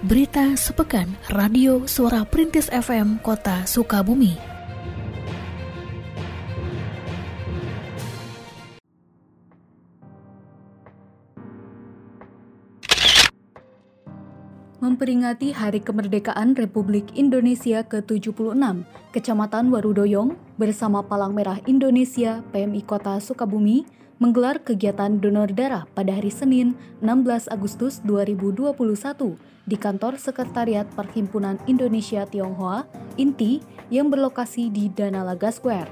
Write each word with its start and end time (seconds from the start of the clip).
Berita 0.00 0.56
sepekan 0.56 1.12
Radio 1.28 1.84
Suara 1.84 2.24
Perintis 2.24 2.72
FM 2.72 3.20
Kota 3.20 3.68
Sukabumi. 3.68 4.34
Memperingati 14.80 15.52
Hari 15.52 15.84
Kemerdekaan 15.84 16.56
Republik 16.56 17.12
Indonesia 17.12 17.84
ke-76, 17.84 18.56
Kecamatan 19.12 19.68
Warudoyong 19.68 20.32
bersama 20.56 21.04
Palang 21.04 21.36
Merah 21.36 21.60
Indonesia 21.68 22.40
PMI 22.50 22.82
Kota 22.88 23.20
Sukabumi 23.20 23.99
menggelar 24.20 24.60
kegiatan 24.60 25.16
donor 25.16 25.48
darah 25.48 25.88
pada 25.96 26.12
hari 26.12 26.28
Senin 26.28 26.76
16 27.00 27.48
Agustus 27.48 28.04
2021 28.04 28.76
di 29.64 29.76
kantor 29.80 30.20
Sekretariat 30.20 30.84
Perhimpunan 30.92 31.56
Indonesia 31.64 32.28
Tionghoa 32.28 32.84
INTI 33.16 33.64
yang 33.88 34.12
berlokasi 34.12 34.68
di 34.68 34.92
Danalaga 34.92 35.48
Square. 35.48 35.88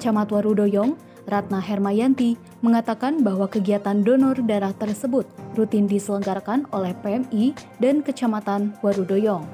Camat 0.00 0.32
Warudoyong, 0.32 0.96
Ratna 1.28 1.60
Hermayanti, 1.60 2.40
mengatakan 2.64 3.20
bahwa 3.20 3.52
kegiatan 3.52 4.00
donor 4.00 4.40
darah 4.40 4.72
tersebut 4.72 5.28
rutin 5.60 5.84
diselenggarakan 5.84 6.64
oleh 6.72 6.96
PMI 7.04 7.52
dan 7.84 8.00
Kecamatan 8.00 8.80
Warudoyong. 8.80 9.44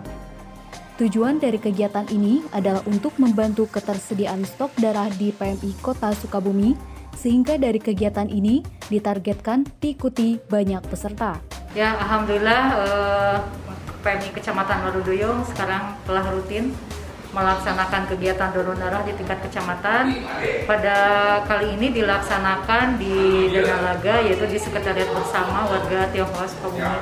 Tujuan 1.02 1.42
dari 1.42 1.58
kegiatan 1.58 2.06
ini 2.14 2.46
adalah 2.54 2.80
untuk 2.86 3.18
membantu 3.18 3.66
ketersediaan 3.68 4.46
stok 4.46 4.70
darah 4.78 5.10
di 5.18 5.34
PMI 5.34 5.76
Kota 5.82 6.14
Sukabumi, 6.14 6.95
sehingga 7.16 7.56
dari 7.56 7.80
kegiatan 7.80 8.28
ini 8.28 8.60
ditargetkan 8.92 9.66
diikuti 9.80 10.38
banyak 10.46 10.84
peserta. 10.86 11.40
Ya, 11.72 11.96
alhamdulillah 11.98 12.62
eh, 12.78 13.38
PMI 14.06 14.30
Kecamatan 14.36 14.86
Warudoyo 14.86 15.42
sekarang 15.50 15.98
telah 16.06 16.24
rutin 16.30 16.70
melaksanakan 17.36 18.08
kegiatan 18.08 18.48
donor 18.48 18.76
darah 18.80 19.04
di 19.04 19.12
tingkat 19.12 19.44
kecamatan. 19.44 20.24
Pada 20.64 20.96
kali 21.44 21.76
ini 21.76 21.92
dilaksanakan 21.92 22.96
di 22.96 23.50
Danalaga 23.52 24.24
yaitu 24.24 24.48
di 24.48 24.56
sekretariat 24.56 25.12
bersama 25.12 25.68
warga 25.68 26.08
Tionghoa 26.16 26.48
Sukabumi. 26.48 26.96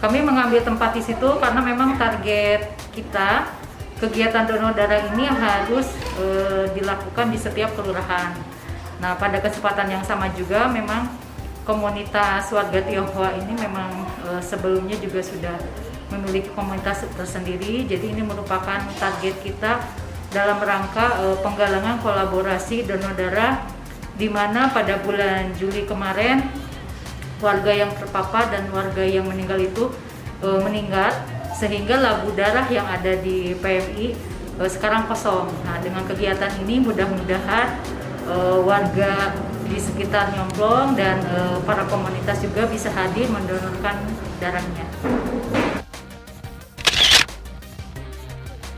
Kami 0.00 0.18
mengambil 0.24 0.64
tempat 0.64 0.96
di 0.96 1.04
situ 1.04 1.28
karena 1.40 1.60
memang 1.60 2.00
target 2.00 2.72
kita 2.96 3.52
kegiatan 4.00 4.44
donor 4.44 4.76
darah 4.76 5.12
ini 5.12 5.24
harus 5.24 5.88
e, 6.20 6.24
dilakukan 6.76 7.32
di 7.32 7.38
setiap 7.40 7.72
kelurahan. 7.76 8.55
Nah, 8.96 9.12
pada 9.20 9.40
kesempatan 9.44 9.92
yang 9.92 10.04
sama 10.04 10.32
juga 10.32 10.68
memang 10.72 11.08
komunitas 11.68 12.48
warga 12.54 12.80
Tionghoa 12.80 13.36
ini 13.36 13.52
memang 13.58 13.90
e, 14.24 14.28
sebelumnya 14.40 14.96
juga 15.02 15.20
sudah 15.20 15.56
memiliki 16.14 16.48
komunitas 16.54 17.04
tersendiri. 17.18 17.84
Jadi 17.84 18.14
ini 18.14 18.22
merupakan 18.22 18.78
target 18.96 19.34
kita 19.42 19.82
dalam 20.30 20.62
rangka 20.62 21.20
e, 21.20 21.26
penggalangan 21.42 22.00
kolaborasi 22.00 22.86
donor 22.86 23.12
darah 23.18 23.66
di 24.16 24.32
mana 24.32 24.72
pada 24.72 24.96
bulan 25.04 25.52
Juli 25.60 25.84
kemarin 25.84 26.40
warga 27.36 27.68
yang 27.68 27.92
terpapar 27.92 28.48
dan 28.48 28.64
warga 28.72 29.04
yang 29.04 29.28
meninggal 29.28 29.60
itu 29.60 29.92
e, 30.40 30.48
meninggal 30.64 31.12
sehingga 31.52 32.00
labu 32.00 32.32
darah 32.32 32.64
yang 32.72 32.86
ada 32.88 33.12
di 33.20 33.52
PMI 33.58 34.06
e, 34.56 34.62
sekarang 34.70 35.04
kosong. 35.10 35.50
Nah, 35.68 35.82
dengan 35.84 36.06
kegiatan 36.08 36.52
ini 36.64 36.80
mudah-mudahan 36.80 37.95
e, 38.26 38.36
warga 38.66 39.32
di 39.66 39.78
sekitar 39.78 40.34
Nyomplong 40.34 40.98
dan 40.98 41.22
e, 41.22 41.38
para 41.62 41.86
komunitas 41.86 42.42
juga 42.42 42.66
bisa 42.66 42.90
hadir 42.90 43.30
mendonorkan 43.30 43.96
darahnya. 44.42 44.86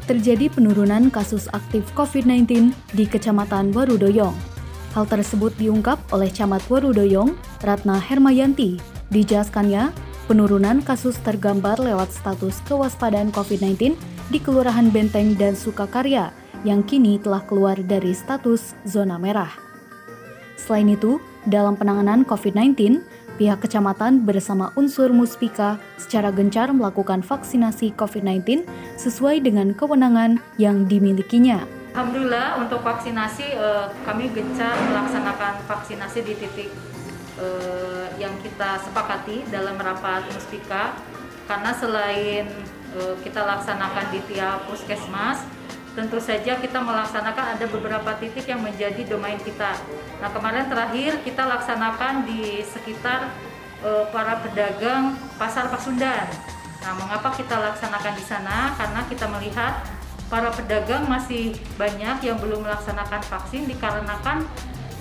Terjadi 0.09 0.49
penurunan 0.49 1.12
kasus 1.12 1.53
aktif 1.53 1.84
COVID-19 1.93 2.72
di 2.97 3.05
Kecamatan 3.05 3.77
Warudoyong. 3.77 4.33
Hal 4.97 5.05
tersebut 5.05 5.53
diungkap 5.61 6.01
oleh 6.17 6.33
Camat 6.33 6.65
Warudoyong, 6.72 7.37
Ratna 7.61 8.01
Hermayanti. 8.01 8.81
Dijelaskannya, 9.12 9.93
penurunan 10.25 10.81
kasus 10.81 11.21
tergambar 11.21 11.77
lewat 11.77 12.09
status 12.12 12.61
kewaspadaan 12.65 13.28
COVID-19 13.37 13.97
di 14.28 14.37
Kelurahan 14.44 14.93
Benteng 14.93 15.33
dan 15.41 15.56
Sukakarya 15.56 16.28
yang 16.61 16.84
kini 16.84 17.16
telah 17.16 17.41
keluar 17.49 17.81
dari 17.81 18.12
status 18.12 18.77
zona 18.84 19.16
merah. 19.16 19.49
Selain 20.61 20.84
itu, 20.93 21.16
dalam 21.49 21.81
penanganan 21.81 22.28
COVID-19, 22.28 23.00
pihak 23.41 23.65
kecamatan 23.65 24.28
bersama 24.28 24.69
unsur 24.77 25.09
Muspika 25.16 25.81
secara 25.97 26.28
gencar 26.28 26.69
melakukan 26.77 27.25
vaksinasi 27.25 27.97
COVID-19 27.97 28.69
sesuai 29.00 29.41
dengan 29.41 29.72
kewenangan 29.72 30.37
yang 30.60 30.84
dimilikinya. 30.84 31.65
Alhamdulillah 31.97 32.60
untuk 32.60 32.84
vaksinasi 32.84 33.56
eh, 33.56 33.87
kami 34.05 34.28
gencar 34.37 34.77
melaksanakan 34.93 35.65
vaksinasi 35.65 36.21
di 36.21 36.34
titik 36.37 36.69
eh, 37.41 38.06
yang 38.21 38.37
kita 38.45 38.77
sepakati 38.84 39.49
dalam 39.49 39.81
rapat 39.81 40.28
Muspika 40.37 40.93
karena 41.49 41.72
selain 41.72 42.45
kita 43.21 43.44
laksanakan 43.44 44.06
di 44.10 44.21
tiap 44.32 44.65
puskesmas 44.65 45.44
tentu 45.99 46.22
saja 46.22 46.54
kita 46.62 46.78
melaksanakan 46.78 47.59
ada 47.59 47.66
beberapa 47.66 48.15
titik 48.22 48.47
yang 48.47 48.62
menjadi 48.62 49.03
domain 49.03 49.34
kita. 49.43 49.75
Nah 50.22 50.31
kemarin 50.31 50.71
terakhir 50.71 51.19
kita 51.27 51.43
laksanakan 51.43 52.22
di 52.22 52.62
sekitar 52.62 53.34
e, 53.82 54.06
para 54.15 54.38
pedagang 54.38 55.19
pasar 55.34 55.66
Pasundan. 55.66 56.31
Nah 56.87 56.93
mengapa 56.94 57.34
kita 57.34 57.59
laksanakan 57.59 58.15
di 58.15 58.22
sana? 58.22 58.78
Karena 58.78 59.00
kita 59.10 59.27
melihat 59.27 59.82
para 60.31 60.54
pedagang 60.54 61.10
masih 61.10 61.59
banyak 61.75 62.22
yang 62.22 62.38
belum 62.38 62.62
melaksanakan 62.62 63.19
vaksin 63.27 63.66
dikarenakan 63.66 64.47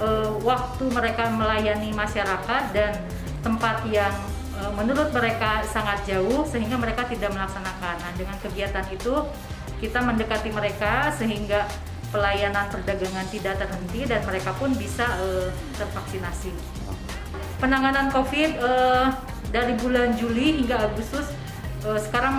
e, 0.01 0.07
waktu 0.41 0.85
mereka 0.89 1.29
melayani 1.29 1.93
masyarakat 1.93 2.73
dan 2.73 2.97
tempat 3.45 3.85
yang 3.85 4.17
menurut 4.73 5.09
mereka 5.13 5.62
sangat 5.66 6.06
jauh 6.06 6.45
sehingga 6.45 6.78
mereka 6.78 7.06
tidak 7.06 7.34
melaksanakan. 7.34 7.95
Nah 8.01 8.12
dengan 8.18 8.38
kegiatan 8.41 8.85
itu 8.90 9.13
kita 9.78 10.01
mendekati 10.01 10.50
mereka 10.50 11.13
sehingga 11.13 11.69
pelayanan 12.09 12.72
perdagangan 12.72 13.28
tidak 13.29 13.59
terhenti 13.59 14.07
dan 14.07 14.23
mereka 14.23 14.56
pun 14.56 14.72
bisa 14.73 15.06
uh, 15.19 15.50
tervaksinasi. 15.75 16.56
Penanganan 17.62 18.13
COVID 18.13 18.51
uh, 18.62 19.12
dari 19.50 19.73
bulan 19.78 20.16
Juli 20.16 20.62
hingga 20.63 20.88
Agustus 20.88 21.29
uh, 21.85 22.00
sekarang 22.00 22.34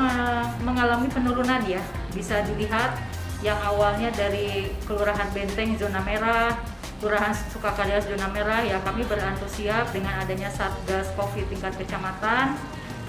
mengalami 0.63 1.07
penurunan 1.13 1.63
ya. 1.69 1.83
Bisa 2.15 2.43
dilihat 2.49 2.97
yang 3.45 3.59
awalnya 3.63 4.11
dari 4.11 4.75
Kelurahan 4.83 5.31
Benteng 5.31 5.79
zona 5.79 6.03
merah, 6.03 6.59
Kelurahan 6.99 7.31
Sukakarya 7.55 8.03
zona 8.03 8.27
merah 8.35 8.67
ya 8.67 8.83
kami 8.83 9.07
berantusias 9.07 9.87
dengan 9.95 10.19
adanya 10.19 10.51
Satgas 10.51 11.15
Covid 11.15 11.47
tingkat 11.47 11.79
kecamatan 11.79 12.59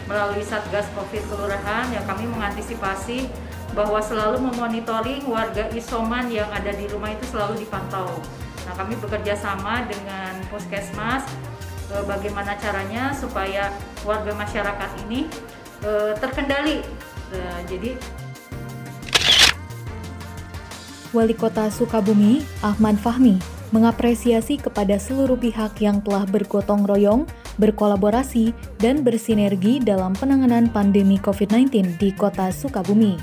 melalui 0.06 0.46
Satgas 0.46 0.86
Covid 0.94 1.26
kelurahan 1.26 1.90
yang 1.90 2.06
kami 2.06 2.30
mengantisipasi 2.30 3.26
bahwa 3.74 4.02
selalu 4.02 4.46
memonitoring 4.50 5.26
warga 5.30 5.70
isoman 5.74 6.30
yang 6.30 6.50
ada 6.50 6.74
di 6.74 6.90
rumah 6.90 7.14
itu 7.14 7.26
selalu 7.30 7.66
dipantau. 7.66 8.10
Nah, 8.66 8.74
kami 8.78 8.98
bekerja 8.98 9.38
sama 9.38 9.86
dengan 9.86 10.38
puskesmas 10.50 11.26
e, 11.90 12.02
bagaimana 12.06 12.58
caranya 12.58 13.14
supaya 13.14 13.74
warga 14.06 14.34
masyarakat 14.34 14.90
ini 15.06 15.30
e, 15.82 15.92
terkendali. 16.18 16.82
E, 17.34 17.40
jadi 17.70 17.92
Wali 21.10 21.34
Kota 21.34 21.74
Sukabumi, 21.74 22.46
Ahmad 22.62 23.02
Fahmi, 23.02 23.42
mengapresiasi 23.70 24.58
kepada 24.58 24.98
seluruh 24.98 25.38
pihak 25.38 25.78
yang 25.82 26.02
telah 26.02 26.26
bergotong 26.26 26.86
royong, 26.86 27.30
berkolaborasi, 27.62 28.52
dan 28.82 29.06
bersinergi 29.06 29.78
dalam 29.82 30.18
penanganan 30.18 30.70
pandemi 30.70 31.22
COVID-19 31.22 31.98
di 32.02 32.10
Kota 32.14 32.50
Sukabumi. 32.50 33.20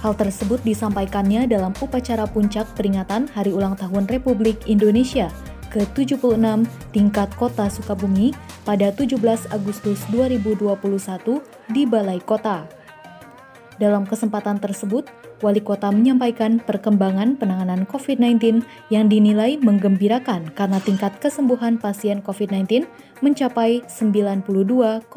Hal 0.00 0.16
tersebut 0.16 0.64
disampaikannya 0.64 1.44
dalam 1.44 1.76
upacara 1.76 2.24
puncak 2.24 2.64
peringatan 2.72 3.28
Hari 3.36 3.52
Ulang 3.52 3.76
Tahun 3.76 4.08
Republik 4.08 4.64
Indonesia 4.64 5.28
ke-76 5.70 6.66
tingkat 6.90 7.28
Kota 7.38 7.70
Sukabumi 7.70 8.34
pada 8.66 8.90
17 8.90 9.20
Agustus 9.54 10.02
2021 10.10 10.74
di 11.70 11.82
Balai 11.86 12.18
Kota. 12.18 12.66
Dalam 13.80 14.04
kesempatan 14.04 14.60
tersebut, 14.60 15.08
Wali 15.40 15.64
Kota 15.64 15.88
menyampaikan 15.88 16.60
perkembangan 16.60 17.40
penanganan 17.40 17.88
COVID-19 17.88 18.60
yang 18.92 19.08
dinilai 19.08 19.56
menggembirakan 19.56 20.52
karena 20.52 20.78
tingkat 20.84 21.16
kesembuhan 21.16 21.80
pasien 21.80 22.20
COVID-19 22.20 22.84
mencapai 23.24 23.80
92,7 23.88 25.08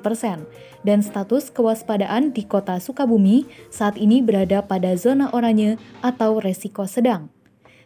persen 0.00 0.48
dan 0.80 1.04
status 1.04 1.52
kewaspadaan 1.52 2.32
di 2.32 2.48
kota 2.48 2.80
Sukabumi 2.80 3.44
saat 3.68 4.00
ini 4.00 4.24
berada 4.24 4.64
pada 4.64 4.96
zona 4.96 5.28
oranye 5.36 5.76
atau 6.00 6.40
resiko 6.40 6.88
sedang. 6.88 7.35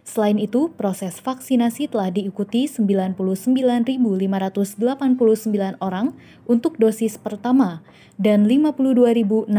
Selain 0.01 0.41
itu, 0.41 0.73
proses 0.75 1.21
vaksinasi 1.21 1.93
telah 1.93 2.11
diikuti 2.11 2.67
99.589 2.67 4.81
orang 5.79 6.17
untuk 6.49 6.81
dosis 6.81 7.21
pertama 7.21 7.85
dan 8.17 8.49
52.690 8.49 9.53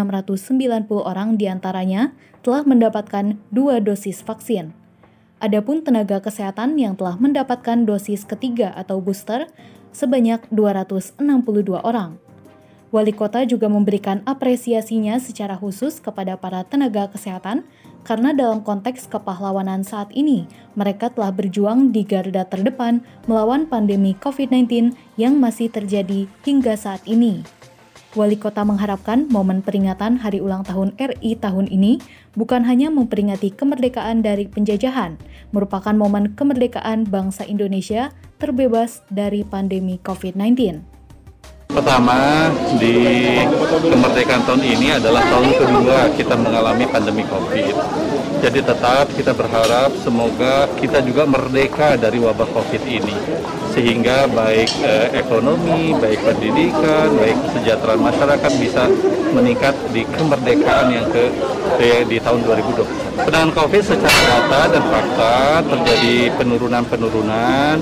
orang 1.01 1.37
di 1.37 1.45
antaranya 1.45 2.11
telah 2.41 2.65
mendapatkan 2.65 3.37
dua 3.53 3.77
dosis 3.79 4.25
vaksin. 4.25 4.73
Adapun 5.41 5.81
tenaga 5.81 6.21
kesehatan 6.21 6.77
yang 6.77 6.93
telah 6.93 7.17
mendapatkan 7.17 7.85
dosis 7.85 8.29
ketiga 8.29 8.69
atau 8.77 9.01
booster 9.01 9.49
sebanyak 9.89 10.45
262 10.53 11.17
orang. 11.81 12.21
Wali 12.91 13.15
kota 13.15 13.47
juga 13.47 13.71
memberikan 13.71 14.19
apresiasinya 14.27 15.15
secara 15.17 15.55
khusus 15.55 16.03
kepada 16.03 16.35
para 16.35 16.67
tenaga 16.67 17.07
kesehatan 17.07 17.63
karena 18.01 18.33
dalam 18.33 18.65
konteks 18.65 19.05
kepahlawanan 19.09 19.85
saat 19.85 20.09
ini, 20.11 20.49
mereka 20.73 21.13
telah 21.13 21.29
berjuang 21.29 21.93
di 21.93 22.01
garda 22.01 22.47
terdepan 22.47 23.05
melawan 23.29 23.69
pandemi 23.69 24.17
COVID-19 24.17 24.97
yang 25.17 25.37
masih 25.37 25.69
terjadi 25.69 26.25
hingga 26.41 26.73
saat 26.73 27.05
ini. 27.05 27.45
Wali 28.11 28.35
kota 28.35 28.67
mengharapkan 28.67 29.31
momen 29.31 29.63
peringatan 29.63 30.19
Hari 30.19 30.43
Ulang 30.43 30.67
Tahun 30.67 30.91
RI 30.99 31.39
tahun 31.39 31.71
ini 31.71 32.03
bukan 32.35 32.67
hanya 32.67 32.91
memperingati 32.91 33.55
kemerdekaan 33.55 34.19
dari 34.19 34.51
penjajahan, 34.51 35.15
merupakan 35.55 35.95
momen 35.95 36.35
kemerdekaan 36.35 37.07
bangsa 37.07 37.47
Indonesia 37.47 38.11
terbebas 38.35 38.99
dari 39.07 39.47
pandemi 39.47 39.95
COVID-19. 40.03 40.90
Pertama, 41.71 42.51
di 42.75 42.99
kemerdekaan 43.87 44.43
tahun 44.43 44.59
ini 44.59 44.99
adalah 44.99 45.23
tahun 45.23 45.49
kedua 45.55 45.97
kita 46.19 46.35
mengalami 46.35 46.83
pandemi 46.91 47.23
COVID. 47.23 47.75
Jadi 48.43 48.59
tetap 48.59 49.05
kita 49.15 49.31
berharap 49.31 49.95
semoga 50.03 50.67
kita 50.75 50.99
juga 50.99 51.23
merdeka 51.23 51.95
dari 51.95 52.19
wabah 52.19 52.49
COVID 52.51 52.83
ini. 52.83 53.15
Sehingga 53.71 54.27
baik 54.27 54.71
eh, 54.83 55.07
ekonomi, 55.15 55.95
baik 55.95 56.19
pendidikan, 56.27 57.07
baik 57.15 57.37
kesejahteraan 57.49 58.01
masyarakat 58.03 58.51
bisa 58.59 58.83
meningkat 59.31 59.73
di 59.95 60.03
kemerdekaan 60.11 60.91
yang 60.91 61.07
ke 61.07 61.31
di, 61.79 62.03
di 62.05 62.17
tahun 62.19 62.43
2020. 62.43 63.01
Penanganan 63.25 63.53
COVID 63.55 63.83
secara 63.83 64.19
data 64.27 64.61
dan 64.71 64.83
fakta 64.87 65.35
terjadi 65.67 66.15
penurunan-penurunan, 66.35 67.75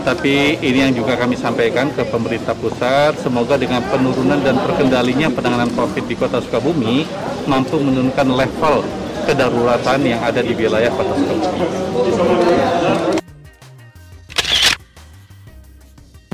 tetapi 0.00 0.60
ini 0.60 0.78
yang 0.88 0.94
juga 0.96 1.16
kami 1.18 1.36
sampaikan 1.36 1.92
ke 1.92 2.02
pemerintah 2.08 2.56
pusat, 2.56 3.16
semoga 3.20 3.60
dengan 3.60 3.84
penurunan 3.88 4.40
dan 4.40 4.56
terkendalinya 4.60 5.28
penanganan 5.32 5.70
COVID 5.76 6.04
di 6.08 6.14
Kota 6.16 6.40
Sukabumi 6.40 7.04
mampu 7.44 7.76
menurunkan 7.80 8.28
level 8.32 8.84
kedaruratan 9.24 10.00
yang 10.04 10.20
ada 10.20 10.40
di 10.44 10.52
wilayah 10.52 10.92
Kota 10.92 11.12
Sukabumi. 11.16 12.63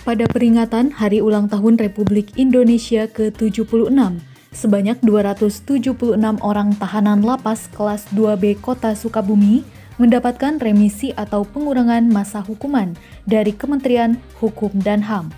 Pada 0.00 0.24
peringatan 0.24 0.96
Hari 0.96 1.20
Ulang 1.20 1.52
Tahun 1.52 1.76
Republik 1.76 2.32
Indonesia 2.40 3.04
ke-76, 3.04 3.92
sebanyak 4.48 4.96
276 5.04 6.16
orang 6.40 6.72
tahanan 6.80 7.20
lapas 7.20 7.68
kelas 7.68 8.08
2B 8.16 8.64
Kota 8.64 8.96
Sukabumi 8.96 9.60
mendapatkan 10.00 10.56
remisi 10.56 11.12
atau 11.12 11.44
pengurangan 11.44 12.08
masa 12.08 12.40
hukuman 12.40 12.96
dari 13.28 13.52
Kementerian 13.52 14.16
Hukum 14.40 14.72
dan 14.80 15.04
HAM. 15.04 15.36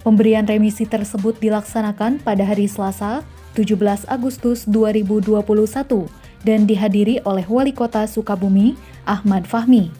Pemberian 0.00 0.48
remisi 0.48 0.88
tersebut 0.88 1.36
dilaksanakan 1.36 2.24
pada 2.24 2.48
hari 2.48 2.72
Selasa, 2.72 3.20
17 3.52 4.08
Agustus 4.08 4.64
2021 4.64 5.44
dan 6.40 6.64
dihadiri 6.64 7.20
oleh 7.28 7.44
Wali 7.44 7.76
Kota 7.76 8.08
Sukabumi, 8.08 8.80
Ahmad 9.04 9.44
Fahmi. 9.44 9.92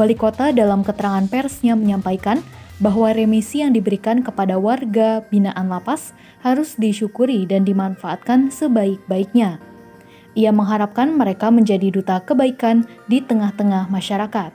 Wali 0.00 0.16
Kota 0.16 0.56
dalam 0.56 0.80
keterangan 0.80 1.28
persnya 1.28 1.76
menyampaikan 1.76 2.40
bahwa 2.82 3.14
remisi 3.14 3.62
yang 3.62 3.70
diberikan 3.70 4.26
kepada 4.26 4.58
warga 4.58 5.22
binaan 5.30 5.70
lapas 5.70 6.10
harus 6.42 6.74
disyukuri 6.74 7.46
dan 7.46 7.62
dimanfaatkan 7.62 8.50
sebaik-baiknya. 8.50 9.62
Ia 10.34 10.50
mengharapkan 10.50 11.14
mereka 11.14 11.54
menjadi 11.54 11.94
duta 11.94 12.18
kebaikan 12.26 12.90
di 13.06 13.22
tengah-tengah 13.22 13.86
masyarakat. 13.86 14.50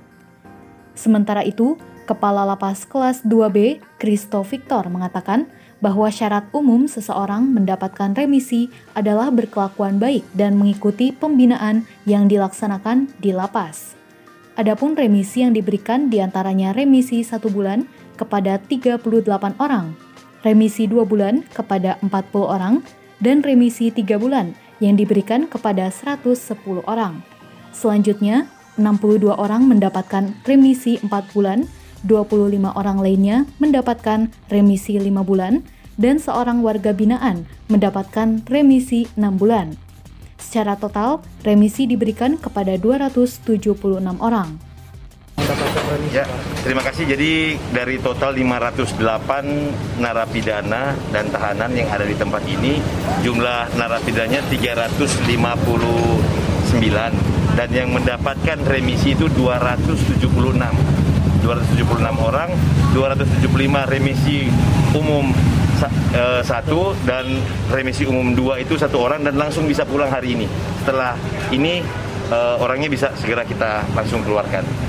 Sementara 0.91 1.47
itu, 1.47 1.79
Kepala 2.03 2.44
Lapas 2.44 2.83
Kelas 2.83 3.24
2B, 3.24 3.79
Kristo 3.95 4.44
Victor, 4.44 4.91
mengatakan 4.91 5.47
bahwa 5.77 6.09
syarat 6.09 6.50
umum 6.51 6.89
seseorang 6.89 7.45
mendapatkan 7.53 8.18
remisi 8.18 8.73
adalah 8.97 9.30
berkelakuan 9.30 10.01
baik 10.01 10.25
dan 10.33 10.57
mengikuti 10.57 11.13
pembinaan 11.13 11.85
yang 12.09 12.25
dilaksanakan 12.25 13.13
di 13.21 13.31
lapas. 13.31 13.94
Adapun 14.57 14.97
remisi 14.97 15.45
yang 15.45 15.53
diberikan 15.53 16.09
di 16.09 16.18
antaranya 16.18 16.73
remisi 16.73 17.21
satu 17.21 17.53
bulan 17.53 17.85
kepada 18.17 18.57
38 18.57 19.05
orang, 19.61 19.93
remisi 20.41 20.89
2 20.89 21.05
bulan 21.05 21.45
kepada 21.53 22.01
40 22.01 22.49
orang, 22.49 22.81
dan 23.21 23.45
remisi 23.45 23.93
3 23.93 24.17
bulan 24.17 24.57
yang 24.81 24.97
diberikan 24.97 25.45
kepada 25.45 25.93
110 25.93 26.81
orang. 26.89 27.21
Selanjutnya, 27.69 28.49
62 28.77 29.33
orang 29.37 29.65
mendapatkan 29.69 30.33
remisi 30.45 30.97
4 31.01 31.33
bulan, 31.33 31.69
25 32.05 32.73
orang 32.77 32.97
lainnya 33.01 33.45
mendapatkan 33.57 34.29
remisi 34.49 34.97
5 34.97 35.25
bulan, 35.25 35.65
dan 35.97 36.21
seorang 36.21 36.61
warga 36.61 36.93
binaan 36.93 37.49
mendapatkan 37.73 38.45
remisi 38.45 39.09
6 39.17 39.37
bulan. 39.37 39.73
Secara 40.37 40.77
total, 40.77 41.25
remisi 41.41 41.89
diberikan 41.89 42.37
kepada 42.37 42.77
276 42.77 44.21
orang. 44.21 44.61
Ya, 46.11 46.27
terima 46.67 46.83
kasih. 46.83 47.07
Jadi 47.07 47.55
dari 47.71 47.95
total 48.03 48.35
508 48.35 50.03
narapidana 50.03 50.91
dan 51.15 51.31
tahanan 51.31 51.71
yang 51.71 51.87
ada 51.87 52.03
di 52.03 52.11
tempat 52.11 52.43
ini, 52.43 52.83
jumlah 53.23 53.71
narapidanya 53.79 54.43
359 54.51 55.31
dan 57.55 57.69
yang 57.71 57.89
mendapatkan 57.95 58.57
remisi 58.67 59.15
itu 59.15 59.31
276. 59.31 60.27
276 60.27 62.19
orang, 62.19 62.51
275 62.91 63.87
remisi 63.87 64.51
umum 64.91 65.31
eh, 66.11 66.43
satu 66.43 66.91
dan 67.07 67.23
remisi 67.71 68.03
umum 68.03 68.35
dua 68.35 68.59
itu 68.59 68.75
satu 68.75 69.07
orang 69.07 69.23
dan 69.23 69.39
langsung 69.39 69.63
bisa 69.63 69.87
pulang 69.87 70.11
hari 70.11 70.35
ini. 70.35 70.47
Setelah 70.83 71.15
ini 71.55 71.79
uh, 72.31 72.59
orangnya 72.59 72.91
bisa 72.91 73.07
segera 73.15 73.47
kita 73.47 73.87
langsung 73.95 74.23
keluarkan 74.23 74.86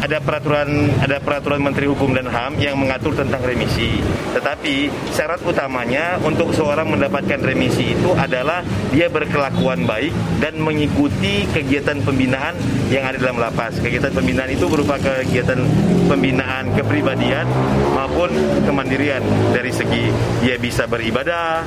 ada 0.00 0.18
peraturan 0.18 0.88
ada 1.00 1.20
peraturan 1.20 1.60
Menteri 1.60 1.86
Hukum 1.86 2.16
dan 2.16 2.26
HAM 2.28 2.56
yang 2.56 2.80
mengatur 2.80 3.12
tentang 3.12 3.44
remisi. 3.44 4.00
Tetapi 4.32 4.88
syarat 5.12 5.44
utamanya 5.44 6.16
untuk 6.24 6.56
seorang 6.56 6.88
mendapatkan 6.88 7.40
remisi 7.40 7.92
itu 7.92 8.16
adalah 8.16 8.64
dia 8.90 9.12
berkelakuan 9.12 9.84
baik 9.84 10.12
dan 10.40 10.56
mengikuti 10.58 11.44
kegiatan 11.52 12.00
pembinaan 12.00 12.56
yang 12.88 13.04
ada 13.04 13.20
dalam 13.20 13.36
lapas. 13.38 13.76
Kegiatan 13.78 14.10
pembinaan 14.10 14.50
itu 14.50 14.66
berupa 14.66 14.96
kegiatan 14.96 15.60
pembinaan 16.08 16.72
kepribadian 16.74 17.46
maupun 17.94 18.32
kemandirian 18.64 19.22
dari 19.52 19.70
segi 19.70 20.10
dia 20.42 20.56
bisa 20.56 20.88
beribadah, 20.88 21.62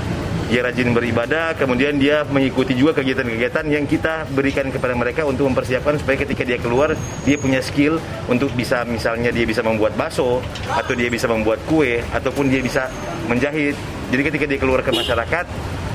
dia 0.47 0.61
rajin 0.63 0.91
beribadah, 0.91 1.55
kemudian 1.55 1.95
dia 1.95 2.27
mengikuti 2.27 2.75
juga 2.75 2.99
kegiatan-kegiatan 2.99 3.65
yang 3.69 3.85
kita 3.87 4.27
berikan 4.31 4.67
kepada 4.69 4.93
mereka 4.93 5.23
untuk 5.23 5.47
mempersiapkan 5.51 5.99
supaya 5.99 6.19
ketika 6.19 6.43
dia 6.43 6.59
keluar 6.59 6.95
dia 7.23 7.37
punya 7.39 7.63
skill 7.63 7.97
untuk 8.27 8.51
bisa 8.53 8.83
misalnya 8.83 9.31
dia 9.31 9.47
bisa 9.47 9.63
membuat 9.63 9.95
bakso 9.95 10.43
atau 10.67 10.93
dia 10.93 11.07
bisa 11.07 11.25
membuat 11.31 11.63
kue 11.67 12.03
ataupun 12.11 12.51
dia 12.51 12.59
bisa 12.59 12.91
menjahit. 13.27 13.75
Jadi 14.11 14.21
ketika 14.29 14.45
dia 14.45 14.59
keluar 14.59 14.83
ke 14.83 14.91
masyarakat 14.91 15.45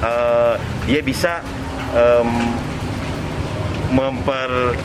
uh, 0.02 0.54
dia 0.88 1.00
bisa 1.04 1.44
um, 1.92 2.30
memper 3.92 4.76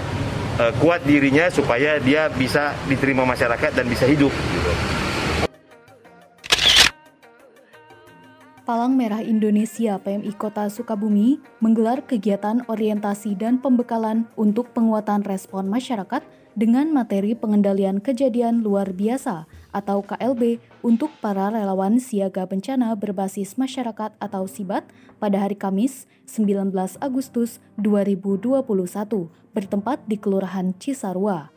uh, 0.59 0.71
kuat 0.79 1.03
dirinya 1.03 1.51
supaya 1.51 1.99
dia 1.99 2.31
bisa 2.31 2.75
diterima 2.87 3.27
masyarakat 3.27 3.71
dan 3.75 3.85
bisa 3.87 4.07
hidup. 4.07 4.31
Palang 8.63 8.95
Merah 8.95 9.19
Indonesia 9.19 9.99
PMI 9.99 10.39
Kota 10.39 10.71
Sukabumi 10.71 11.35
menggelar 11.59 11.99
kegiatan 11.99 12.63
orientasi 12.71 13.35
dan 13.35 13.59
pembekalan 13.59 14.23
untuk 14.39 14.71
penguatan 14.71 15.19
respon 15.27 15.67
masyarakat 15.67 16.23
dengan 16.55 16.87
materi 16.87 17.35
pengendalian 17.35 17.99
kejadian 17.99 18.63
luar 18.63 18.95
biasa 18.95 19.51
atau 19.75 19.99
KLB 19.99 20.63
untuk 20.79 21.11
para 21.19 21.51
relawan 21.51 21.99
siaga 21.99 22.47
bencana 22.47 22.95
berbasis 22.95 23.59
masyarakat 23.59 24.15
atau 24.15 24.47
SIBAT 24.47 24.87
pada 25.19 25.43
hari 25.43 25.59
Kamis 25.59 26.07
19 26.31 26.71
Agustus 27.03 27.59
2021 27.83 28.63
bertempat 29.51 30.07
di 30.07 30.15
Kelurahan 30.15 30.71
Cisarua. 30.79 31.51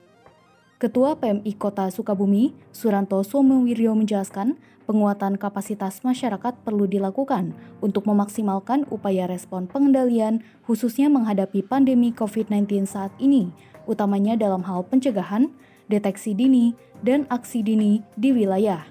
Ketua 0.77 1.17
PMI 1.17 1.57
Kota 1.57 1.89
Sukabumi, 1.89 2.53
Suranto 2.69 3.23
Somowiryo 3.25 3.97
menjelaskan 3.97 4.61
penguatan 4.87 5.35
kapasitas 5.37 6.01
masyarakat 6.07 6.57
perlu 6.63 6.87
dilakukan 6.87 7.53
untuk 7.83 8.07
memaksimalkan 8.07 8.87
upaya 8.89 9.27
respon 9.27 9.67
pengendalian 9.67 10.41
khususnya 10.65 11.11
menghadapi 11.11 11.67
pandemi 11.67 12.15
COVID-19 12.15 12.87
saat 12.87 13.11
ini 13.19 13.51
utamanya 13.87 14.35
dalam 14.35 14.67
hal 14.67 14.85
pencegahan, 14.85 15.49
deteksi 15.87 16.35
dini, 16.35 16.75
dan 17.01 17.25
aksi 17.31 17.63
dini 17.63 18.03
di 18.19 18.35
wilayah. 18.35 18.85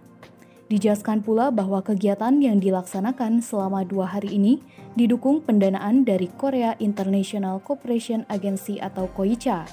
Dijelaskan 0.66 1.22
pula 1.22 1.54
bahwa 1.54 1.78
kegiatan 1.86 2.42
yang 2.42 2.58
dilaksanakan 2.58 3.38
selama 3.46 3.86
dua 3.86 4.10
hari 4.10 4.34
ini 4.34 4.66
didukung 4.98 5.46
pendanaan 5.46 6.02
dari 6.02 6.26
Korea 6.26 6.74
International 6.82 7.62
Cooperation 7.62 8.26
Agency 8.34 8.82
atau 8.82 9.06
KOICA. 9.14 9.70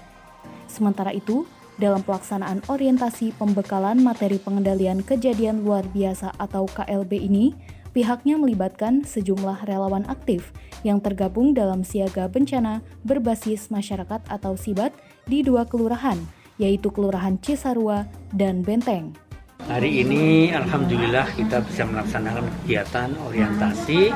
Sementara 0.69 1.17
itu, 1.17 1.49
dalam 1.81 2.05
pelaksanaan 2.05 2.61
orientasi 2.69 3.33
pembekalan 3.41 4.01
materi 4.05 4.37
pengendalian 4.37 5.01
kejadian 5.01 5.65
luar 5.65 5.87
biasa 5.93 6.37
atau 6.37 6.69
KLB 6.69 7.17
ini, 7.17 7.57
pihaknya 7.97 8.37
melibatkan 8.37 9.05
sejumlah 9.05 9.65
relawan 9.69 10.05
aktif 10.09 10.53
yang 10.83 11.01
tergabung 11.01 11.57
dalam 11.57 11.85
siaga 11.87 12.29
bencana 12.29 12.85
berbasis 13.07 13.73
masyarakat 13.73 14.21
atau 14.29 14.57
SIBAT 14.59 14.93
di 15.25 15.41
dua 15.41 15.65
kelurahan, 15.65 16.19
yaitu 16.61 16.91
Kelurahan 16.93 17.39
Cisarua 17.41 18.09
dan 18.35 18.61
Benteng. 18.61 19.15
Hari 19.63 20.03
ini 20.03 20.51
Alhamdulillah 20.51 21.39
kita 21.39 21.63
bisa 21.63 21.87
melaksanakan 21.87 22.51
kegiatan 22.63 23.15
orientasi 23.31 24.11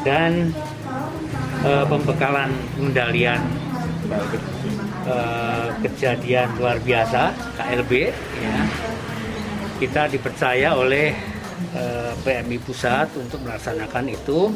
dan 0.00 0.48
uh, 1.60 1.84
pembekalan 1.84 2.48
pengendalian 2.80 3.44
uh, 5.06 5.68
kejadian 5.82 6.54
luar 6.58 6.78
biasa 6.82 7.34
KLB 7.58 7.92
ya. 8.38 8.58
Kita 9.82 10.06
dipercaya 10.06 10.78
oleh 10.78 11.10
uh, 11.74 12.14
PMI 12.22 12.58
pusat 12.62 13.10
untuk 13.18 13.42
melaksanakan 13.42 14.04
itu 14.14 14.54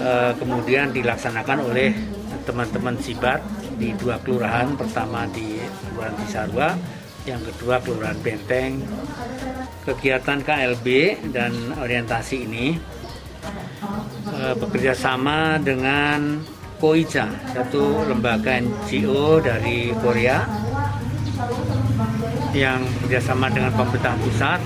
uh, 0.00 0.32
kemudian 0.36 0.92
dilaksanakan 0.92 1.64
oleh 1.64 1.96
teman-teman 2.44 2.96
Sibat 3.00 3.40
di 3.76 3.92
dua 3.96 4.20
kelurahan 4.20 4.72
pertama 4.76 5.28
di 5.28 5.60
Kelurahan 5.84 6.16
Cisarua 6.24 6.68
yang 7.28 7.40
kedua 7.44 7.80
Kelurahan 7.80 8.18
Benteng. 8.20 8.84
Kegiatan 9.84 10.44
KLB 10.44 10.86
dan 11.32 11.72
orientasi 11.80 12.44
ini 12.44 12.76
bekerja 14.60 14.92
sama 14.92 15.56
dengan 15.56 16.44
KOICA, 16.78 17.26
satu 17.52 18.06
lembaga 18.06 18.58
NGO 18.62 19.42
dari 19.42 19.90
Korea 19.98 20.46
yang 22.54 22.86
bekerjasama 23.02 23.50
dengan 23.50 23.74
pemerintah 23.74 24.14
pusat, 24.18 24.60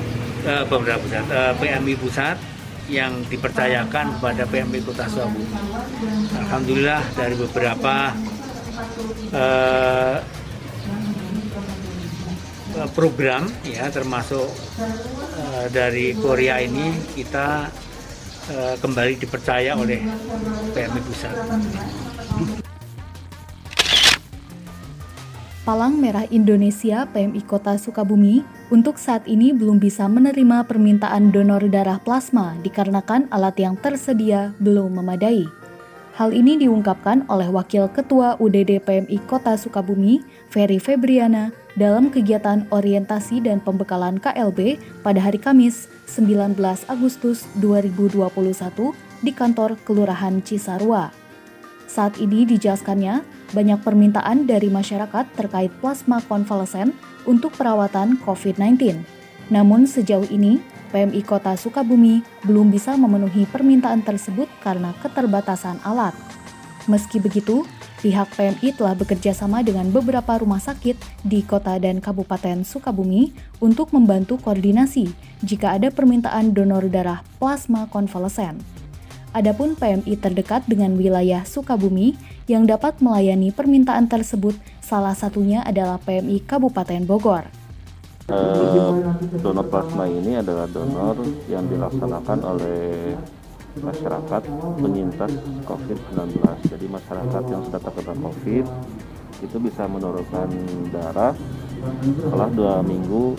e, 0.44 0.52
pemerintah 0.68 1.00
pusat, 1.00 1.24
e, 1.26 1.36
eh, 1.36 1.52
PMI 1.56 1.94
pusat 1.96 2.36
yang 2.92 3.12
dipercayakan 3.32 4.20
kepada 4.20 4.44
PMI 4.44 4.80
Kota 4.84 5.08
Sukabumi. 5.08 5.48
Alhamdulillah 6.36 7.02
dari 7.16 7.34
beberapa 7.34 8.12
Eh, 12.72 12.88
program 12.96 13.44
ya 13.68 13.92
termasuk 13.92 14.48
uh, 14.80 15.66
dari 15.68 16.16
Korea 16.16 16.56
ini 16.56 16.96
kita 17.12 17.68
uh, 18.50 18.74
kembali 18.80 19.20
dipercaya 19.20 19.78
oleh 19.78 20.02
PMI 20.74 21.00
pusat. 21.06 21.34
Palang 25.62 25.94
Merah 25.94 26.26
Indonesia 26.34 27.06
PMI 27.06 27.38
Kota 27.46 27.78
Sukabumi 27.78 28.42
untuk 28.74 28.98
saat 28.98 29.22
ini 29.30 29.54
belum 29.54 29.78
bisa 29.78 30.10
menerima 30.10 30.66
permintaan 30.66 31.30
donor 31.30 31.62
darah 31.70 32.02
plasma 32.02 32.58
dikarenakan 32.66 33.30
alat 33.30 33.54
yang 33.62 33.78
tersedia 33.78 34.50
belum 34.58 34.98
memadai. 34.98 35.46
Hal 36.18 36.34
ini 36.34 36.58
diungkapkan 36.58 37.24
oleh 37.30 37.48
Wakil 37.48 37.88
Ketua 37.94 38.36
UDD 38.42 38.82
PMI 38.84 39.16
Kota 39.24 39.54
Sukabumi, 39.54 40.20
Ferry 40.50 40.76
Febriana, 40.82 41.54
dalam 41.72 42.12
kegiatan 42.12 42.68
orientasi 42.68 43.40
dan 43.40 43.62
pembekalan 43.62 44.20
KLB 44.20 44.76
pada 45.00 45.20
hari 45.24 45.40
Kamis 45.40 45.88
19 46.12 46.60
Agustus 46.92 47.48
2021 47.56 48.28
di 49.24 49.32
kantor 49.32 49.80
Kelurahan 49.80 50.44
Cisarua. 50.44 51.08
Saat 51.88 52.20
ini 52.20 52.44
dijelaskannya, 52.44 53.24
banyak 53.56 53.80
permintaan 53.80 54.44
dari 54.44 54.68
masyarakat 54.68 55.24
terkait 55.32 55.72
plasma 55.80 56.20
konvalesen 56.28 56.92
untuk 57.24 57.56
perawatan 57.56 58.20
COVID-19. 58.20 59.00
Namun 59.48 59.88
sejauh 59.88 60.28
ini, 60.28 60.60
PMI 60.92 61.24
Kota 61.24 61.56
Sukabumi 61.56 62.20
belum 62.44 62.68
bisa 62.68 62.92
memenuhi 62.96 63.48
permintaan 63.48 64.04
tersebut 64.04 64.48
karena 64.60 64.92
keterbatasan 65.00 65.80
alat. 65.84 66.12
Meski 66.88 67.16
begitu, 67.20 67.64
pihak 68.02 68.34
PMI 68.34 68.74
telah 68.74 68.98
bekerja 68.98 69.30
sama 69.30 69.62
dengan 69.62 69.86
beberapa 69.94 70.42
rumah 70.42 70.58
sakit 70.58 70.98
di 71.22 71.46
kota 71.46 71.78
dan 71.78 72.02
kabupaten 72.02 72.66
Sukabumi 72.66 73.30
untuk 73.62 73.94
membantu 73.94 74.42
koordinasi 74.42 75.14
jika 75.46 75.78
ada 75.78 75.94
permintaan 75.94 76.50
donor 76.50 76.90
darah 76.90 77.22
plasma 77.38 77.86
konvalesen. 77.86 78.58
Adapun 79.32 79.78
PMI 79.78 80.18
terdekat 80.20 80.66
dengan 80.68 80.92
wilayah 80.98 81.46
Sukabumi 81.46 82.18
yang 82.50 82.68
dapat 82.68 83.00
melayani 83.00 83.48
permintaan 83.48 84.10
tersebut 84.10 84.58
salah 84.84 85.16
satunya 85.16 85.64
adalah 85.64 85.96
PMI 86.02 86.44
Kabupaten 86.44 87.08
Bogor. 87.08 87.48
Uh, 88.28 89.14
donor 89.40 89.66
plasma 89.66 90.04
ini 90.04 90.36
adalah 90.36 90.68
donor 90.68 91.16
yang 91.48 91.64
dilaksanakan 91.64 92.38
oleh 92.44 93.16
masyarakat 93.80 94.42
penyintas 94.76 95.32
COVID-19. 95.64 96.36
Jadi 96.68 96.86
masyarakat 96.90 97.42
yang 97.48 97.62
sudah 97.64 97.80
terkena 97.80 98.14
COVID 98.20 98.66
itu 99.42 99.56
bisa 99.58 99.88
menurunkan 99.90 100.48
darah 100.94 101.34
setelah 102.14 102.48
dua 102.52 102.74
minggu 102.84 103.34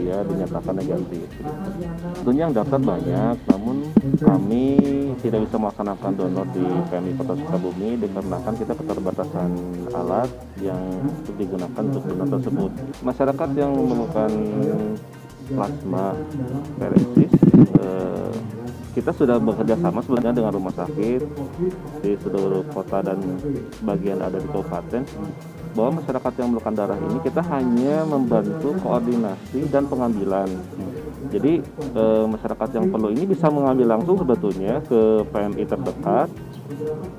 dia 0.00 0.26
dinyatakan 0.26 0.74
negatif. 0.74 1.26
Tentunya 2.18 2.48
yang 2.48 2.54
daftar 2.54 2.80
banyak, 2.80 3.36
namun 3.46 3.76
kami 4.18 4.66
tidak 5.20 5.44
bisa 5.46 5.56
melaksanakan 5.60 6.10
donor 6.16 6.46
di 6.50 6.64
PMI 6.88 7.12
Kota 7.20 7.34
Sukabumi 7.36 7.90
dikarenakan 8.00 8.54
kita 8.56 8.72
keterbatasan 8.74 9.50
alat 9.92 10.30
yang 10.58 10.82
digunakan 11.36 11.82
untuk 11.82 12.02
donor 12.08 12.28
tersebut. 12.40 12.70
Masyarakat 13.04 13.48
yang 13.54 13.70
memerlukan 13.76 14.30
plasma 15.50 16.14
feresis 16.78 17.32
eh, 17.78 18.30
kita 18.90 19.14
sudah 19.14 19.38
bekerja 19.38 19.78
sama 19.78 20.02
sebenarnya 20.02 20.34
dengan 20.42 20.52
rumah 20.54 20.74
sakit 20.74 21.22
di 22.02 22.12
seluruh 22.18 22.66
kota 22.74 23.02
dan 23.06 23.18
bagian 23.86 24.18
ada 24.18 24.38
di 24.38 24.48
kabupaten 24.50 25.02
bahwa 25.70 26.02
masyarakat 26.02 26.32
yang 26.34 26.46
memerlukan 26.50 26.74
darah 26.74 26.98
ini 26.98 27.18
kita 27.22 27.42
hanya 27.46 28.02
membantu 28.02 28.74
koordinasi 28.82 29.70
dan 29.70 29.86
pengambilan. 29.86 30.50
Jadi 31.30 31.62
e, 31.94 32.04
masyarakat 32.26 32.68
yang 32.74 32.90
perlu 32.90 33.14
ini 33.14 33.22
bisa 33.30 33.46
mengambil 33.46 33.94
langsung 33.94 34.18
sebetulnya 34.18 34.82
ke 34.82 35.22
PMI 35.30 35.64
terdekat 35.70 36.28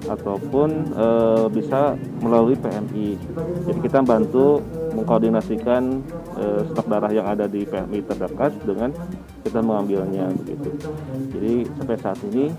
ataupun 0.03 0.69
e, 0.91 1.07
bisa 1.55 1.95
melalui 2.19 2.59
PMI. 2.59 3.15
Jadi 3.71 3.79
kita 3.79 4.03
bantu 4.03 4.59
mengkoordinasikan 4.93 6.03
e, 6.35 6.45
stok 6.71 6.87
darah 6.87 7.11
yang 7.11 7.27
ada 7.27 7.47
di 7.47 7.63
PMI 7.63 7.99
terdekat 8.05 8.51
dengan 8.63 8.91
kita 9.43 9.59
mengambilnya 9.63 10.29
begitu. 10.35 10.69
Jadi 11.33 11.53
sampai 11.79 11.97
saat 11.99 12.19
ini 12.27 12.51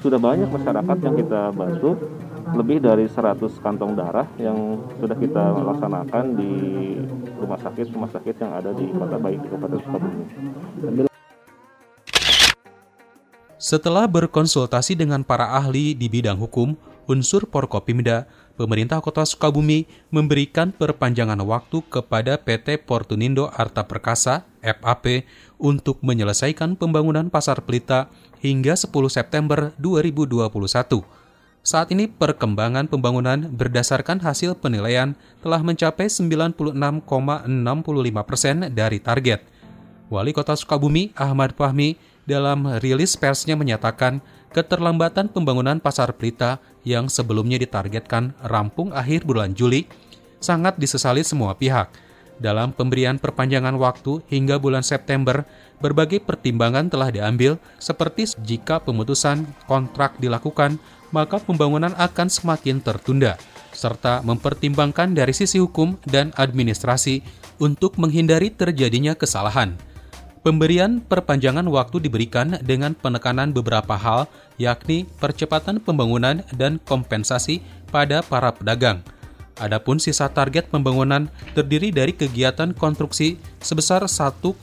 sudah 0.00 0.16
banyak 0.16 0.48
masyarakat 0.48 0.96
yang 1.04 1.14
kita 1.18 1.52
bantu 1.52 2.00
lebih 2.56 2.82
dari 2.82 3.06
100 3.06 3.38
kantong 3.62 3.94
darah 3.94 4.26
yang 4.40 4.80
sudah 4.98 5.16
kita 5.16 5.42
laksanakan 5.62 6.24
di 6.36 6.52
rumah 7.38 7.60
sakit 7.60 7.86
rumah 7.94 8.10
sakit 8.10 8.34
yang 8.42 8.52
ada 8.52 8.70
di 8.74 8.90
kota 8.92 9.16
baik 9.16 9.38
di 9.40 9.48
Kabupaten 9.52 9.78
Sukabumi. 9.84 10.24
Setelah 13.62 14.10
berkonsultasi 14.10 14.98
dengan 14.98 15.22
para 15.22 15.54
ahli 15.54 15.94
di 15.94 16.10
bidang 16.10 16.34
hukum, 16.34 16.74
unsur 17.12 17.44
Porkopimda, 17.44 18.24
pemerintah 18.56 19.04
kota 19.04 19.28
Sukabumi 19.28 19.84
memberikan 20.08 20.72
perpanjangan 20.72 21.36
waktu 21.44 21.84
kepada 21.92 22.40
PT 22.40 22.88
Portunindo 22.88 23.52
Arta 23.52 23.84
Perkasa, 23.84 24.48
FAP, 24.64 25.28
untuk 25.60 26.00
menyelesaikan 26.00 26.80
pembangunan 26.80 27.28
Pasar 27.28 27.60
Pelita 27.68 28.08
hingga 28.40 28.72
10 28.72 28.88
September 29.12 29.76
2021. 29.76 31.04
Saat 31.62 31.94
ini 31.94 32.10
perkembangan 32.10 32.90
pembangunan 32.90 33.46
berdasarkan 33.46 34.18
hasil 34.18 34.58
penilaian 34.58 35.14
telah 35.44 35.62
mencapai 35.62 36.10
96,65 36.10 36.98
persen 38.26 38.66
dari 38.74 38.98
target. 38.98 39.46
Wali 40.10 40.34
Kota 40.34 40.58
Sukabumi 40.58 41.14
Ahmad 41.14 41.54
Fahmi 41.54 41.94
dalam 42.26 42.66
rilis 42.82 43.14
persnya 43.14 43.54
menyatakan 43.54 44.18
keterlambatan 44.50 45.30
pembangunan 45.30 45.78
Pasar 45.78 46.12
Pelita 46.18 46.58
yang 46.82 47.06
sebelumnya 47.06 47.58
ditargetkan 47.58 48.34
rampung 48.42 48.90
akhir 48.90 49.26
bulan 49.26 49.54
Juli 49.54 49.86
sangat 50.42 50.78
disesali 50.78 51.22
semua 51.22 51.54
pihak. 51.54 51.90
Dalam 52.42 52.74
pemberian 52.74 53.22
perpanjangan 53.22 53.78
waktu 53.78 54.18
hingga 54.26 54.58
bulan 54.58 54.82
September, 54.82 55.46
berbagai 55.78 56.18
pertimbangan 56.26 56.90
telah 56.90 57.14
diambil, 57.14 57.54
seperti 57.78 58.34
jika 58.42 58.82
pemutusan 58.82 59.46
kontrak 59.70 60.18
dilakukan, 60.18 60.82
maka 61.14 61.38
pembangunan 61.38 61.94
akan 61.94 62.26
semakin 62.26 62.82
tertunda. 62.82 63.38
serta 63.72 64.20
mempertimbangkan 64.20 65.16
dari 65.16 65.32
sisi 65.32 65.56
hukum 65.56 65.96
dan 66.04 66.28
administrasi 66.36 67.24
untuk 67.56 67.96
menghindari 67.96 68.52
terjadinya 68.52 69.16
kesalahan. 69.16 69.80
Pemberian 70.44 71.00
perpanjangan 71.00 71.64
waktu 71.72 72.04
diberikan 72.04 72.60
dengan 72.60 72.92
penekanan 72.92 73.54
beberapa 73.56 73.96
hal, 73.96 74.28
yakni 74.62 75.10
percepatan 75.18 75.82
pembangunan 75.82 76.46
dan 76.54 76.78
kompensasi 76.86 77.58
pada 77.90 78.22
para 78.22 78.54
pedagang. 78.54 79.02
Adapun 79.60 80.00
sisa 80.00 80.32
target 80.32 80.72
pembangunan 80.72 81.28
terdiri 81.52 81.92
dari 81.92 82.16
kegiatan 82.16 82.72
konstruksi 82.72 83.36
sebesar 83.60 84.00
1,82 84.08 84.56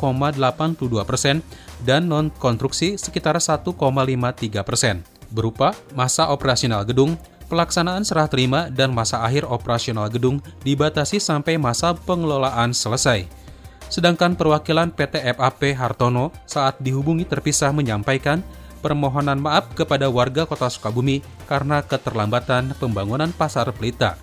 persen 1.05 1.45
dan 1.85 2.09
non-konstruksi 2.09 2.97
sekitar 2.97 3.37
1,53 3.37 3.77
persen, 4.65 5.05
berupa 5.29 5.77
masa 5.93 6.33
operasional 6.33 6.81
gedung, 6.89 7.13
pelaksanaan 7.53 8.01
serah 8.01 8.25
terima 8.25 8.73
dan 8.73 8.89
masa 8.89 9.21
akhir 9.21 9.45
operasional 9.45 10.09
gedung 10.09 10.41
dibatasi 10.65 11.21
sampai 11.21 11.61
masa 11.61 11.93
pengelolaan 11.93 12.73
selesai. 12.73 13.29
Sedangkan 13.89 14.37
perwakilan 14.37 14.93
PT 14.93 15.21
FAP 15.37 15.73
Hartono 15.73 16.29
saat 16.45 16.77
dihubungi 16.77 17.25
terpisah 17.25 17.73
menyampaikan 17.73 18.45
permohonan 18.79 19.39
maaf 19.39 19.75
kepada 19.75 20.07
warga 20.07 20.47
kota 20.47 20.71
Sukabumi 20.71 21.21
karena 21.45 21.83
keterlambatan 21.83 22.73
pembangunan 22.79 23.29
pasar 23.35 23.69
pelita. 23.75 24.15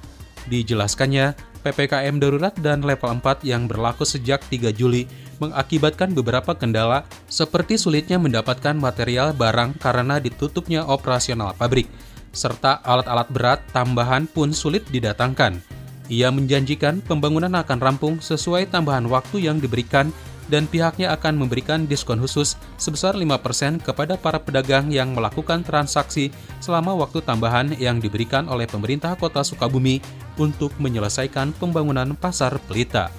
Dijelaskannya, 0.48 1.36
PPKM 1.66 2.22
darurat 2.22 2.54
dan 2.62 2.86
level 2.86 3.18
4 3.18 3.42
yang 3.42 3.66
berlaku 3.66 4.06
sejak 4.06 4.38
3 4.46 4.70
Juli 4.70 5.10
mengakibatkan 5.42 6.14
beberapa 6.14 6.54
kendala 6.54 7.02
seperti 7.26 7.74
sulitnya 7.74 8.16
mendapatkan 8.22 8.78
material 8.78 9.34
barang 9.34 9.76
karena 9.82 10.22
ditutupnya 10.22 10.86
operasional 10.86 11.52
pabrik, 11.58 11.90
serta 12.30 12.78
alat-alat 12.86 13.28
berat 13.34 13.60
tambahan 13.74 14.30
pun 14.30 14.54
sulit 14.54 14.86
didatangkan. 14.94 15.58
Ia 16.06 16.30
menjanjikan 16.30 17.02
pembangunan 17.02 17.50
akan 17.58 17.78
rampung 17.82 18.14
sesuai 18.22 18.70
tambahan 18.70 19.10
waktu 19.10 19.50
yang 19.50 19.58
diberikan 19.58 20.14
dan 20.46 20.70
pihaknya 20.70 21.10
akan 21.14 21.38
memberikan 21.38 21.84
diskon 21.86 22.22
khusus 22.22 22.54
sebesar 22.78 23.18
5% 23.18 23.82
kepada 23.82 24.14
para 24.14 24.38
pedagang 24.38 24.90
yang 24.90 25.14
melakukan 25.14 25.66
transaksi 25.66 26.30
selama 26.62 26.94
waktu 26.94 27.22
tambahan 27.22 27.74
yang 27.78 27.98
diberikan 27.98 28.46
oleh 28.46 28.66
pemerintah 28.70 29.18
kota 29.18 29.42
Sukabumi 29.42 29.98
untuk 30.38 30.70
menyelesaikan 30.78 31.54
pembangunan 31.58 32.14
pasar 32.14 32.54
pelita. 32.70 33.10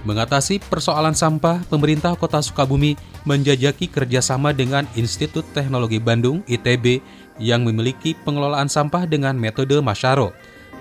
Mengatasi 0.00 0.64
persoalan 0.64 1.12
sampah, 1.12 1.60
pemerintah 1.68 2.16
kota 2.16 2.40
Sukabumi 2.40 2.96
menjajaki 3.28 3.84
kerjasama 3.92 4.56
dengan 4.56 4.88
Institut 4.96 5.44
Teknologi 5.52 6.00
Bandung 6.00 6.40
ITB 6.48 7.04
yang 7.36 7.68
memiliki 7.68 8.16
pengelolaan 8.16 8.72
sampah 8.72 9.04
dengan 9.04 9.36
metode 9.36 9.76
Masyaro. 9.84 10.32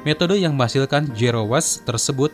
Metode 0.08 0.40
yang 0.40 0.56
menghasilkan 0.56 1.12
zero 1.12 1.44
waste 1.44 1.84
tersebut 1.84 2.32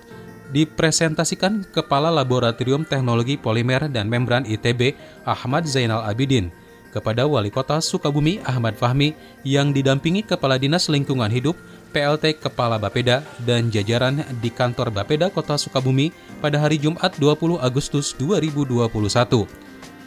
dipresentasikan 0.54 1.66
Kepala 1.74 2.14
Laboratorium 2.14 2.86
Teknologi 2.86 3.40
Polimer 3.40 3.88
dan 3.90 4.12
Membran 4.12 4.46
ITB 4.46 4.94
Ahmad 5.26 5.66
Zainal 5.66 6.06
Abidin 6.06 6.54
kepada 6.96 7.28
Wali 7.28 7.52
Kota 7.52 7.84
Sukabumi 7.84 8.40
Ahmad 8.48 8.80
Fahmi 8.80 9.12
yang 9.44 9.76
didampingi 9.76 10.24
Kepala 10.24 10.56
Dinas 10.56 10.88
Lingkungan 10.88 11.28
Hidup, 11.28 11.60
PLT 11.92 12.40
Kepala 12.40 12.80
Bapeda, 12.80 13.20
dan 13.44 13.68
jajaran 13.68 14.24
di 14.40 14.48
kantor 14.48 14.96
Bapeda 14.96 15.28
Kota 15.28 15.60
Sukabumi 15.60 16.16
pada 16.40 16.56
hari 16.56 16.80
Jumat 16.80 17.20
20 17.20 17.60
Agustus 17.60 18.16
2021. 18.16 18.88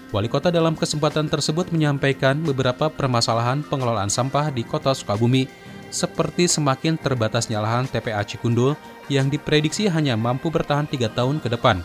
Wali 0.09 0.25
kota 0.33 0.49
dalam 0.49 0.73
kesempatan 0.73 1.28
tersebut 1.28 1.68
menyampaikan 1.68 2.40
beberapa 2.40 2.88
permasalahan 2.88 3.61
pengelolaan 3.61 4.09
sampah 4.09 4.49
di 4.49 4.64
kota 4.64 4.97
Sukabumi, 4.97 5.45
seperti 5.92 6.49
semakin 6.49 6.97
terbatasnya 6.97 7.61
lahan 7.61 7.85
TPA 7.85 8.25
Cikundul 8.25 8.73
yang 9.12 9.33
diprediksi 9.33 9.88
hanya 9.88 10.15
mampu 10.15 10.49
bertahan 10.53 10.88
tiga 10.88 11.09
tahun 11.12 11.41
ke 11.41 11.53
depan. 11.53 11.85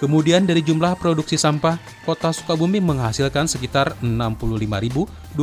Kemudian 0.00 0.48
dari 0.48 0.64
jumlah 0.64 0.96
produksi 0.96 1.36
sampah, 1.36 1.76
kota 2.08 2.32
Sukabumi 2.32 2.80
menghasilkan 2.80 3.44
sekitar 3.44 4.00
65.215 4.00 5.36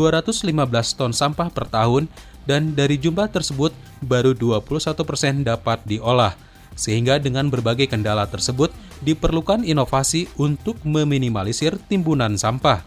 ton 0.98 1.14
sampah 1.14 1.54
per 1.54 1.70
tahun 1.70 2.10
dan 2.50 2.74
dari 2.74 2.98
jumlah 2.98 3.30
tersebut 3.30 3.70
baru 4.02 4.34
21 4.34 4.98
persen 5.06 5.46
dapat 5.46 5.86
diolah. 5.86 6.34
Sehingga 6.74 7.22
dengan 7.22 7.54
berbagai 7.54 7.86
kendala 7.86 8.26
tersebut, 8.26 8.74
diperlukan 9.06 9.62
inovasi 9.62 10.26
untuk 10.42 10.82
meminimalisir 10.82 11.78
timbunan 11.86 12.34
sampah. 12.34 12.82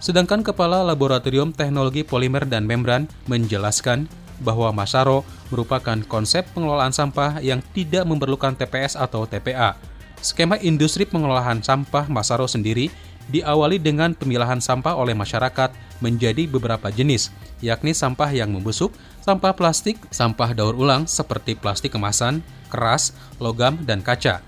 Sedangkan 0.00 0.40
Kepala 0.40 0.80
Laboratorium 0.80 1.52
Teknologi 1.52 2.04
Polimer 2.04 2.48
dan 2.48 2.64
Membran 2.64 3.04
menjelaskan 3.28 4.08
bahwa 4.40 4.72
Masaro 4.72 5.22
merupakan 5.52 5.96
konsep 6.08 6.48
pengelolaan 6.56 6.90
sampah 6.90 7.38
yang 7.44 7.60
tidak 7.76 8.08
memerlukan 8.08 8.56
TPS 8.56 8.96
atau 8.96 9.28
TPA. 9.28 9.76
Skema 10.20 10.60
industri 10.60 11.08
pengelolaan 11.08 11.64
sampah 11.64 12.08
Masaro 12.08 12.44
sendiri 12.44 12.92
diawali 13.30 13.78
dengan 13.78 14.12
pemilahan 14.12 14.58
sampah 14.58 14.98
oleh 14.98 15.14
masyarakat 15.14 15.70
menjadi 16.02 16.50
beberapa 16.50 16.90
jenis, 16.90 17.30
yakni 17.62 17.94
sampah 17.94 18.28
yang 18.32 18.50
membusuk, 18.50 18.90
sampah 19.22 19.54
plastik, 19.54 19.96
sampah 20.10 20.56
daur 20.56 20.74
ulang 20.74 21.06
seperti 21.06 21.54
plastik 21.54 21.94
kemasan, 21.94 22.42
keras, 22.72 23.14
logam, 23.38 23.78
dan 23.86 24.02
kaca. 24.02 24.42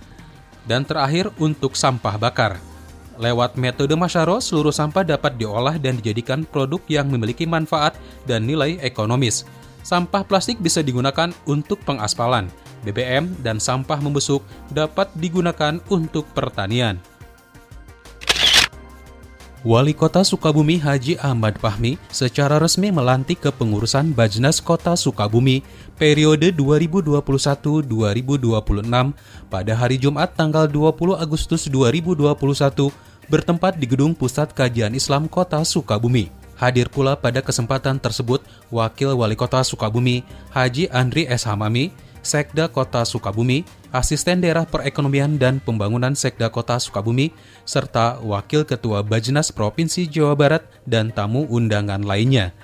Dan 0.66 0.82
terakhir 0.82 1.30
untuk 1.38 1.78
sampah 1.78 2.18
bakar. 2.18 2.58
Lewat 3.20 3.60
metode 3.60 3.92
Masyaro, 3.92 4.40
seluruh 4.40 4.72
sampah 4.72 5.04
dapat 5.04 5.36
diolah 5.36 5.76
dan 5.76 6.00
dijadikan 6.00 6.48
produk 6.48 6.80
yang 6.88 7.12
memiliki 7.12 7.44
manfaat 7.44 7.94
dan 8.24 8.48
nilai 8.48 8.80
ekonomis. 8.80 9.44
Sampah 9.82 10.22
plastik 10.22 10.62
bisa 10.62 10.80
digunakan 10.82 11.30
untuk 11.46 11.82
pengaspalan, 11.82 12.46
BBM, 12.86 13.34
dan 13.42 13.58
sampah 13.58 13.98
membusuk 13.98 14.42
dapat 14.70 15.10
digunakan 15.18 15.78
untuk 15.90 16.26
pertanian. 16.34 17.02
Wali 19.62 19.94
Kota 19.94 20.26
Sukabumi 20.26 20.74
Haji 20.74 21.22
Ahmad 21.22 21.54
Fahmi 21.54 21.94
secara 22.10 22.58
resmi 22.58 22.90
melantik 22.90 23.46
kepengurusan 23.46 24.10
Bajnas 24.10 24.58
Kota 24.58 24.98
Sukabumi 24.98 25.62
periode 25.94 26.50
2021-2026 26.50 27.86
pada 29.46 29.72
hari 29.78 30.02
Jumat 30.02 30.34
tanggal 30.34 30.66
20 30.66 31.14
Agustus 31.14 31.70
2021 31.70 32.90
bertempat 33.30 33.78
di 33.78 33.86
Gedung 33.86 34.18
Pusat 34.18 34.50
Kajian 34.50 34.98
Islam 34.98 35.30
Kota 35.30 35.62
Sukabumi. 35.62 36.41
Hadir 36.56 36.92
pula 36.92 37.18
pada 37.18 37.40
kesempatan 37.40 37.98
tersebut 37.98 38.44
Wakil 38.70 39.16
Wali 39.16 39.34
Kota 39.34 39.64
Sukabumi 39.66 40.22
Haji 40.54 40.88
Andri 40.92 41.26
S. 41.26 41.48
Hamami, 41.48 41.90
Sekda 42.22 42.70
Kota 42.70 43.02
Sukabumi, 43.02 43.66
Asisten 43.90 44.40
Daerah 44.40 44.64
Perekonomian 44.64 45.36
dan 45.36 45.58
Pembangunan 45.58 46.14
Sekda 46.14 46.48
Kota 46.48 46.78
Sukabumi, 46.78 47.34
serta 47.66 48.22
Wakil 48.22 48.62
Ketua 48.64 49.02
Bajnas 49.02 49.50
Provinsi 49.50 50.06
Jawa 50.06 50.38
Barat 50.38 50.62
dan 50.86 51.10
tamu 51.10 51.44
undangan 51.50 52.00
lainnya. 52.00 52.54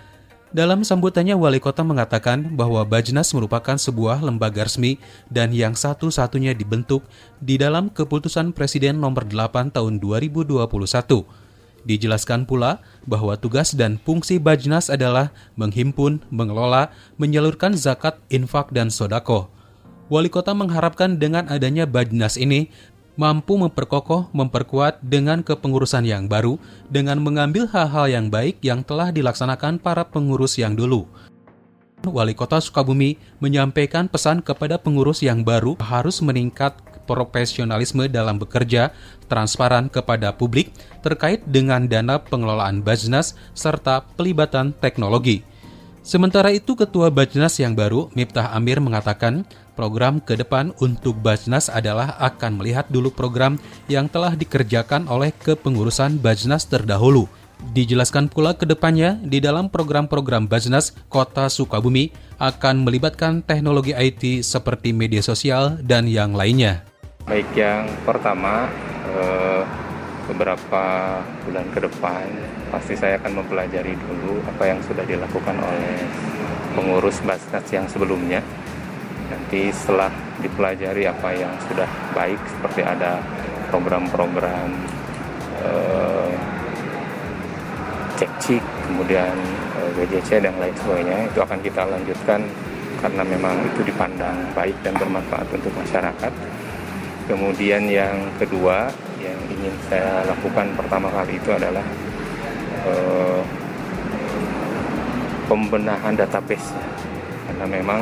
Dalam 0.49 0.81
sambutannya, 0.81 1.37
Wali 1.37 1.61
Kota 1.61 1.85
mengatakan 1.85 2.57
bahwa 2.57 2.81
Bajnas 2.81 3.37
merupakan 3.37 3.77
sebuah 3.77 4.25
lembaga 4.25 4.65
resmi 4.65 4.97
dan 5.29 5.53
yang 5.53 5.77
satu-satunya 5.77 6.57
dibentuk 6.57 7.05
di 7.37 7.61
dalam 7.61 7.93
keputusan 7.93 8.57
Presiden 8.57 8.97
nomor 8.97 9.29
8 9.29 9.69
tahun 9.69 10.01
2021. 10.01 11.48
Dijelaskan 11.89 12.45
pula 12.45 12.85
bahwa 13.09 13.33
tugas 13.41 13.73
dan 13.73 13.97
fungsi 13.97 14.37
Bajnas 14.37 14.93
adalah 14.93 15.33
menghimpun, 15.57 16.21
mengelola, 16.29 16.93
menyalurkan 17.17 17.73
zakat, 17.73 18.21
infak, 18.29 18.69
dan 18.77 18.93
sodako. 18.93 19.49
Wali 20.13 20.29
kota 20.29 20.53
mengharapkan 20.53 21.17
dengan 21.17 21.49
adanya 21.49 21.89
Bajnas 21.89 22.37
ini 22.37 22.69
mampu 23.17 23.57
memperkokoh, 23.57 24.29
memperkuat 24.37 25.01
dengan 25.01 25.41
kepengurusan 25.41 26.05
yang 26.05 26.29
baru, 26.29 26.61
dengan 26.93 27.25
mengambil 27.25 27.65
hal-hal 27.73 28.05
yang 28.05 28.29
baik 28.29 28.61
yang 28.61 28.85
telah 28.85 29.09
dilaksanakan 29.09 29.81
para 29.81 30.05
pengurus 30.05 30.61
yang 30.61 30.77
dulu. 30.77 31.09
Wali 32.07 32.31
Kota 32.37 32.63
Sukabumi 32.63 33.19
menyampaikan 33.43 34.07
pesan 34.07 34.39
kepada 34.39 34.79
pengurus 34.79 35.19
yang 35.25 35.43
baru 35.43 35.75
harus 35.83 36.23
meningkat 36.23 36.79
profesionalisme 37.09 38.05
dalam 38.13 38.37
bekerja, 38.37 38.93
transparan 39.33 39.89
kepada 39.89 40.37
publik 40.37 40.69
terkait 41.01 41.41
dengan 41.49 41.89
dana 41.89 42.21
pengelolaan 42.21 42.85
Bajnas 42.85 43.33
serta 43.57 44.05
pelibatan 44.21 44.77
teknologi. 44.77 45.41
Sementara 46.05 46.49
itu, 46.53 46.73
Ketua 46.73 47.13
Bajnas 47.13 47.61
yang 47.61 47.77
baru, 47.77 48.09
Miftah 48.17 48.53
Amir, 48.57 48.81
mengatakan 48.81 49.45
program 49.77 50.25
ke 50.25 50.41
depan 50.41 50.73
untuk 50.81 51.21
Bajnas 51.21 51.69
adalah 51.69 52.17
akan 52.17 52.57
melihat 52.57 52.89
dulu 52.89 53.13
program 53.13 53.61
yang 53.93 54.09
telah 54.09 54.33
dikerjakan 54.33 55.05
oleh 55.05 55.37
kepengurusan 55.37 56.17
Bajnas 56.17 56.65
terdahulu. 56.65 57.29
Dijelaskan 57.75 58.31
pula 58.31 58.55
ke 58.57 58.65
depannya, 58.65 59.19
di 59.21 59.43
dalam 59.43 59.69
program-program 59.69 60.49
Bajnas, 60.49 60.97
Kota 61.13 61.53
Sukabumi 61.53 62.09
akan 62.41 62.87
melibatkan 62.87 63.43
teknologi 63.43 63.93
IT 63.93 64.47
seperti 64.47 64.95
media 64.95 65.21
sosial 65.21 65.77
dan 65.83 66.07
yang 66.07 66.33
lainnya. 66.33 66.89
Baik 67.29 67.53
yang 67.53 67.85
pertama, 68.09 68.65
eh, 69.05 69.61
beberapa 70.33 70.85
bulan 71.45 71.67
ke 71.77 71.85
depan 71.85 72.25
pasti 72.73 72.97
saya 72.97 73.21
akan 73.21 73.45
mempelajari 73.45 73.93
dulu 74.01 74.41
apa 74.49 74.65
yang 74.65 74.81
sudah 74.81 75.05
dilakukan 75.05 75.57
oleh 75.61 76.09
pengurus 76.73 77.21
Basnas 77.21 77.69
yang 77.69 77.85
sebelumnya. 77.85 78.41
Nanti 79.29 79.69
setelah 79.77 80.09
dipelajari 80.41 81.05
apa 81.05 81.29
yang 81.37 81.53
sudah 81.69 81.85
baik 82.17 82.41
seperti 82.49 82.81
ada 82.81 83.21
program-program 83.69 84.73
eh, 85.69 86.33
cek-cik, 88.17 88.65
kemudian 88.89 89.37
eh, 90.01 90.41
dan 90.41 90.57
lain 90.57 90.77
sebagainya 90.81 91.29
itu 91.29 91.45
akan 91.45 91.61
kita 91.61 91.85
lanjutkan 91.93 92.41
karena 93.05 93.21
memang 93.21 93.69
itu 93.69 93.85
dipandang 93.85 94.49
baik 94.57 94.81
dan 94.81 94.97
bermanfaat 94.97 95.45
untuk 95.53 95.77
masyarakat. 95.77 96.58
Kemudian 97.29 97.85
yang 97.93 98.17
kedua 98.41 98.89
yang 99.21 99.37
ingin 99.53 99.75
saya 99.93 100.25
lakukan 100.25 100.73
pertama 100.73 101.13
kali 101.13 101.37
itu 101.37 101.53
adalah 101.53 101.85
eh, 102.89 103.43
pembenahan 105.45 106.17
database 106.17 106.73
karena 107.49 107.67
memang 107.69 108.01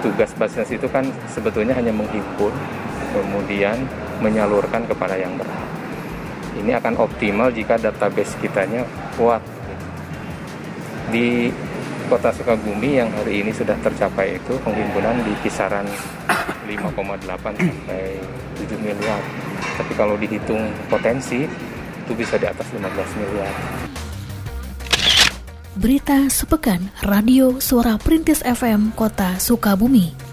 tugas 0.00 0.32
Basnas 0.36 0.68
itu 0.72 0.88
kan 0.88 1.04
sebetulnya 1.28 1.76
hanya 1.76 1.92
menghimpun 1.92 2.52
kemudian 3.12 3.84
menyalurkan 4.24 4.84
kepada 4.88 5.16
yang 5.16 5.36
berhak. 5.36 5.68
Ini 6.54 6.78
akan 6.78 6.94
optimal 7.02 7.50
jika 7.50 7.76
database 7.76 8.38
kitanya 8.38 8.86
kuat. 9.18 9.42
Di 11.12 11.52
kota 12.08 12.30
Sukabumi 12.32 13.00
yang 13.00 13.10
hari 13.12 13.42
ini 13.42 13.50
sudah 13.50 13.74
tercapai 13.80 14.36
itu 14.38 14.54
penghimpunan 14.60 15.24
di 15.24 15.32
kisaran 15.40 15.88
5,8 16.68 17.24
sampai 17.24 18.02
7 18.56 18.78
miliar 18.80 19.20
tapi 19.74 19.92
kalau 19.98 20.14
dihitung 20.18 20.70
potensi 20.86 21.46
itu 22.04 22.12
bisa 22.14 22.38
di 22.38 22.46
atas 22.46 22.66
15 22.70 23.20
miliar 23.20 23.54
Berita 25.74 26.30
sepekan 26.30 26.86
Radio 27.02 27.58
Suara 27.58 27.98
Perintis 27.98 28.46
FM 28.46 28.94
Kota 28.94 29.42
Sukabumi. 29.42 30.23